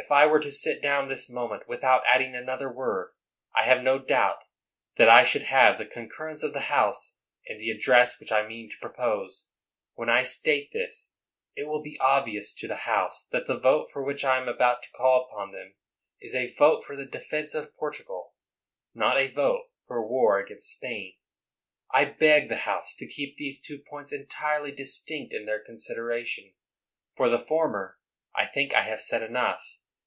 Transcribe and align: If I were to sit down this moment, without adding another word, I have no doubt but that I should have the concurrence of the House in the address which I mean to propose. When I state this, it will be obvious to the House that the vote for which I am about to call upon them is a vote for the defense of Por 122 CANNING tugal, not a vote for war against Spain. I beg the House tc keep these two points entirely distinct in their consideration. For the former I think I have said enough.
If 0.00 0.12
I 0.12 0.26
were 0.26 0.40
to 0.40 0.52
sit 0.52 0.80
down 0.80 1.08
this 1.08 1.28
moment, 1.28 1.68
without 1.68 2.04
adding 2.08 2.34
another 2.36 2.72
word, 2.72 3.12
I 3.54 3.64
have 3.64 3.82
no 3.82 3.98
doubt 3.98 4.38
but 4.40 4.46
that 5.04 5.08
I 5.10 5.22
should 5.24 5.42
have 5.42 5.76
the 5.76 5.84
concurrence 5.84 6.42
of 6.44 6.52
the 6.54 6.66
House 6.70 7.16
in 7.44 7.58
the 7.58 7.68
address 7.70 8.18
which 8.18 8.30
I 8.30 8.46
mean 8.46 8.70
to 8.70 8.76
propose. 8.80 9.48
When 9.94 10.08
I 10.08 10.22
state 10.22 10.70
this, 10.72 11.12
it 11.56 11.66
will 11.66 11.82
be 11.82 11.98
obvious 12.00 12.54
to 12.54 12.68
the 12.68 12.86
House 12.86 13.26
that 13.32 13.46
the 13.46 13.58
vote 13.58 13.90
for 13.92 14.02
which 14.02 14.24
I 14.24 14.38
am 14.38 14.48
about 14.48 14.84
to 14.84 14.90
call 14.92 15.24
upon 15.24 15.50
them 15.52 15.74
is 16.22 16.34
a 16.34 16.54
vote 16.54 16.84
for 16.84 16.94
the 16.96 17.04
defense 17.04 17.52
of 17.54 17.76
Por 17.76 17.90
122 17.90 18.06
CANNING 18.06 18.06
tugal, 18.06 18.32
not 18.94 19.20
a 19.20 19.34
vote 19.34 19.66
for 19.88 20.08
war 20.08 20.38
against 20.38 20.70
Spain. 20.76 21.14
I 21.90 22.04
beg 22.06 22.48
the 22.48 22.58
House 22.68 22.96
tc 22.96 23.10
keep 23.10 23.36
these 23.36 23.60
two 23.60 23.78
points 23.80 24.12
entirely 24.12 24.70
distinct 24.70 25.34
in 25.34 25.44
their 25.44 25.62
consideration. 25.62 26.54
For 27.16 27.28
the 27.28 27.38
former 27.40 27.98
I 28.34 28.46
think 28.46 28.72
I 28.72 28.82
have 28.82 29.02
said 29.02 29.22
enough. 29.24 29.74